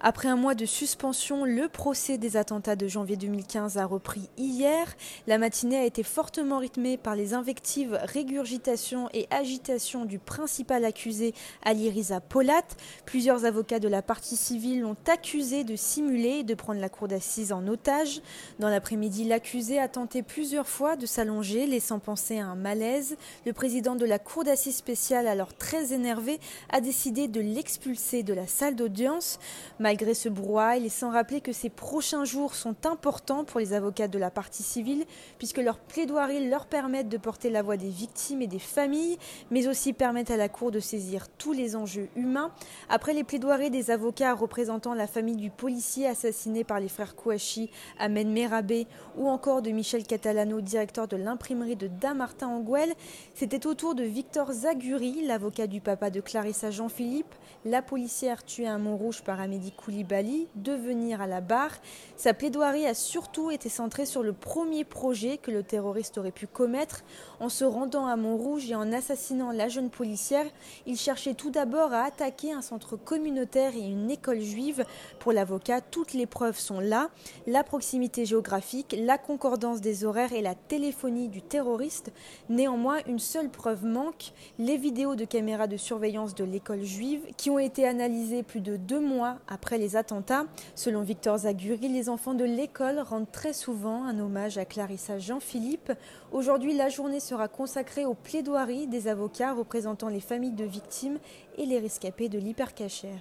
Après 0.00 0.28
un 0.28 0.36
mois 0.36 0.54
de 0.54 0.64
suspension, 0.64 1.44
le 1.44 1.68
procès 1.68 2.18
des 2.18 2.36
attentats 2.36 2.76
de 2.76 2.86
janvier 2.86 3.16
2015 3.16 3.78
a 3.78 3.84
repris 3.84 4.30
hier. 4.38 4.94
La 5.26 5.38
matinée 5.38 5.76
a 5.76 5.84
été 5.84 6.04
fortement 6.04 6.58
rythmée 6.58 6.96
par 6.96 7.16
les 7.16 7.34
invectives, 7.34 7.98
régurgitations 8.04 9.08
et 9.12 9.26
agitations 9.32 10.04
du 10.04 10.20
principal 10.20 10.84
accusé, 10.84 11.34
Ali 11.64 11.90
Riza 11.90 12.20
Polat. 12.20 12.62
Plusieurs 13.06 13.44
avocats 13.44 13.80
de 13.80 13.88
la 13.88 14.00
partie 14.00 14.36
civile 14.36 14.82
l'ont 14.82 14.96
accusé 15.08 15.64
de 15.64 15.74
simuler 15.74 16.38
et 16.38 16.44
de 16.44 16.54
prendre 16.54 16.80
la 16.80 16.88
cour 16.88 17.08
d'assises 17.08 17.50
en 17.50 17.66
otage. 17.66 18.22
Dans 18.60 18.68
l'après-midi, 18.68 19.24
l'accusé 19.24 19.80
a 19.80 19.88
tenté 19.88 20.22
plusieurs 20.22 20.68
fois 20.68 20.94
de 20.94 21.06
s'allonger, 21.06 21.66
laissant 21.66 21.98
penser 21.98 22.38
à 22.38 22.46
un 22.46 22.54
malaise. 22.54 23.16
Le 23.46 23.52
président 23.52 23.96
de 23.96 24.06
la 24.06 24.20
cour 24.20 24.44
d'assises 24.44 24.76
spéciale, 24.76 25.26
alors 25.26 25.54
très 25.54 25.92
énervé, 25.92 26.38
a 26.70 26.80
décidé 26.80 27.26
de 27.26 27.40
l'expulser 27.40 28.22
de 28.22 28.32
la 28.32 28.46
salle 28.46 28.76
d'audience. 28.76 29.40
Malgré 29.88 30.12
ce 30.12 30.28
brouhaha, 30.28 30.76
il 30.76 30.84
est 30.84 30.90
sans 30.90 31.10
rappeler 31.10 31.40
que 31.40 31.54
ces 31.54 31.70
prochains 31.70 32.26
jours 32.26 32.54
sont 32.54 32.84
importants 32.84 33.44
pour 33.44 33.58
les 33.58 33.72
avocats 33.72 34.06
de 34.06 34.18
la 34.18 34.30
partie 34.30 34.62
civile, 34.62 35.06
puisque 35.38 35.56
leurs 35.56 35.78
plaidoiries 35.78 36.46
leur 36.46 36.66
permettent 36.66 37.08
de 37.08 37.16
porter 37.16 37.48
la 37.48 37.62
voix 37.62 37.78
des 37.78 37.88
victimes 37.88 38.42
et 38.42 38.46
des 38.46 38.58
familles, 38.58 39.16
mais 39.50 39.66
aussi 39.66 39.94
permettent 39.94 40.30
à 40.30 40.36
la 40.36 40.50
Cour 40.50 40.72
de 40.72 40.78
saisir 40.78 41.26
tous 41.38 41.54
les 41.54 41.74
enjeux 41.74 42.10
humains. 42.16 42.52
Après 42.90 43.14
les 43.14 43.24
plaidoiries 43.24 43.70
des 43.70 43.90
avocats 43.90 44.34
représentant 44.34 44.92
la 44.92 45.06
famille 45.06 45.36
du 45.36 45.48
policier 45.48 46.06
assassiné 46.06 46.64
par 46.64 46.80
les 46.80 46.88
frères 46.90 47.16
Kouachi, 47.16 47.70
Ahmed 47.98 48.28
Merabé, 48.28 48.86
ou 49.16 49.26
encore 49.26 49.62
de 49.62 49.70
Michel 49.70 50.06
Catalano, 50.06 50.60
directeur 50.60 51.08
de 51.08 51.16
l'imprimerie 51.16 51.76
de 51.76 51.86
Damartin 51.86 52.48
Anguel, 52.48 52.92
c'était 53.34 53.66
au 53.66 53.72
tour 53.72 53.94
de 53.94 54.04
Victor 54.04 54.52
Zaguri, 54.52 55.24
l'avocat 55.24 55.66
du 55.66 55.80
papa 55.80 56.10
de 56.10 56.20
Clarissa 56.20 56.70
Jean-Philippe, 56.70 57.34
la 57.64 57.80
policière 57.80 58.44
tuée 58.44 58.68
à 58.68 58.76
Montrouge 58.76 59.22
par 59.22 59.40
Amédi 59.40 59.72
Koulibaly 59.78 60.48
de 60.56 60.72
venir 60.72 61.20
à 61.20 61.26
la 61.26 61.40
barre. 61.40 61.76
Sa 62.16 62.34
plaidoirie 62.34 62.84
a 62.86 62.94
surtout 62.94 63.50
été 63.50 63.68
centrée 63.68 64.06
sur 64.06 64.22
le 64.22 64.32
premier 64.32 64.84
projet 64.84 65.38
que 65.38 65.50
le 65.50 65.62
terroriste 65.62 66.18
aurait 66.18 66.32
pu 66.32 66.46
commettre. 66.46 67.04
En 67.40 67.48
se 67.48 67.64
rendant 67.64 68.06
à 68.06 68.16
Montrouge 68.16 68.70
et 68.70 68.74
en 68.74 68.92
assassinant 68.92 69.52
la 69.52 69.68
jeune 69.68 69.88
policière, 69.88 70.46
il 70.86 70.96
cherchait 70.96 71.34
tout 71.34 71.50
d'abord 71.50 71.92
à 71.92 72.02
attaquer 72.02 72.52
un 72.52 72.60
centre 72.60 72.96
communautaire 72.96 73.74
et 73.76 73.86
une 73.86 74.10
école 74.10 74.40
juive. 74.40 74.84
Pour 75.20 75.32
l'avocat, 75.32 75.80
toutes 75.80 76.12
les 76.12 76.26
preuves 76.26 76.58
sont 76.58 76.80
là. 76.80 77.08
La 77.46 77.62
proximité 77.62 78.26
géographique, 78.26 78.96
la 78.98 79.16
concordance 79.16 79.80
des 79.80 80.04
horaires 80.04 80.32
et 80.32 80.42
la 80.42 80.56
téléphonie 80.56 81.28
du 81.28 81.40
terroriste. 81.40 82.10
Néanmoins, 82.48 82.98
une 83.06 83.20
seule 83.20 83.48
preuve 83.48 83.84
manque, 83.84 84.32
les 84.58 84.76
vidéos 84.76 85.14
de 85.14 85.24
caméras 85.24 85.68
de 85.68 85.76
surveillance 85.76 86.34
de 86.34 86.44
l'école 86.44 86.82
juive 86.82 87.22
qui 87.36 87.50
ont 87.50 87.60
été 87.60 87.86
analysées 87.86 88.42
plus 88.42 88.60
de 88.60 88.76
deux 88.76 89.00
mois 89.00 89.36
après 89.46 89.67
après 89.68 89.76
les 89.76 89.96
attentats. 89.96 90.46
Selon 90.74 91.02
Victor 91.02 91.36
Zaguri, 91.36 91.88
les 91.88 92.08
enfants 92.08 92.32
de 92.32 92.44
l'école 92.44 93.00
rendent 93.00 93.30
très 93.30 93.52
souvent 93.52 94.04
un 94.04 94.18
hommage 94.18 94.56
à 94.56 94.64
Clarissa 94.64 95.18
Jean-Philippe. 95.18 95.92
Aujourd'hui, 96.32 96.74
la 96.74 96.88
journée 96.88 97.20
sera 97.20 97.48
consacrée 97.48 98.06
aux 98.06 98.14
plaidoiries 98.14 98.86
des 98.86 99.08
avocats 99.08 99.52
représentant 99.52 100.08
les 100.08 100.20
familles 100.20 100.52
de 100.52 100.64
victimes 100.64 101.18
et 101.58 101.66
les 101.66 101.78
rescapés 101.78 102.30
de 102.30 102.38
l'hypercachère. 102.38 103.20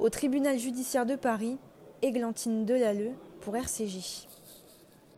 Au 0.00 0.08
tribunal 0.08 0.58
judiciaire 0.58 1.06
de 1.06 1.14
Paris, 1.14 1.56
Églantine 2.02 2.64
Delalleux 2.64 3.14
pour 3.40 3.56
RCJ. 3.56 4.26